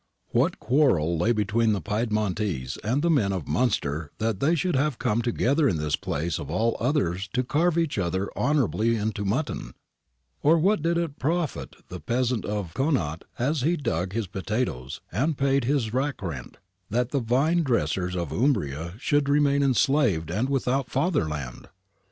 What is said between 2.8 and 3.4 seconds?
and the men